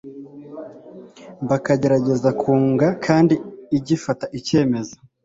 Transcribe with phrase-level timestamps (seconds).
[1.49, 3.35] bakagerageza kunga kandi
[3.77, 4.95] igafata icyemezo